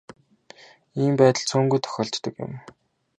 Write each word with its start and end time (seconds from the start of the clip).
Ийм 1.03 1.13
байдал 1.19 1.45
цөөнгүй 1.49 1.79
тохиолддог 1.83 2.33
юм. 2.45 2.53